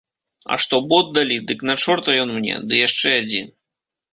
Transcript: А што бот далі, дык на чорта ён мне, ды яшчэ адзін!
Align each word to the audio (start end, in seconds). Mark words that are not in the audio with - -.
А 0.53 0.55
што 0.63 0.79
бот 0.93 1.11
далі, 1.17 1.37
дык 1.51 1.59
на 1.71 1.75
чорта 1.83 2.17
ён 2.25 2.29
мне, 2.39 2.59
ды 2.73 2.83
яшчэ 2.87 3.09
адзін! 3.21 3.45